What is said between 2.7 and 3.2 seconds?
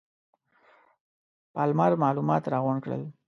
کړل.